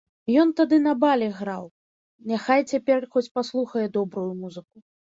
[0.43, 1.69] Ён тады на балі граў,
[2.35, 4.89] няхай цяпер хоць паслухае добрую музыку.